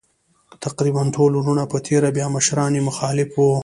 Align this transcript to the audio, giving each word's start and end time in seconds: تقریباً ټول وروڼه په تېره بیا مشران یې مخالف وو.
تقریباً 0.65 1.01
ټول 1.15 1.31
وروڼه 1.35 1.63
په 1.71 1.77
تېره 1.85 2.09
بیا 2.17 2.27
مشران 2.35 2.71
یې 2.77 2.81
مخالف 2.89 3.29
وو. 3.35 3.51